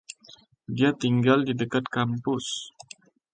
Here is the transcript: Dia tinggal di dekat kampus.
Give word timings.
Dia 0.75 0.89
tinggal 1.01 1.39
di 1.45 1.53
dekat 1.61 1.85
kampus. 1.95 2.47